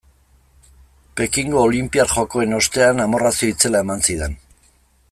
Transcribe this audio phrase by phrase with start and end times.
[1.21, 4.37] Pekingo olinpiar jokoen ostean amorrazio itzela eman zidan.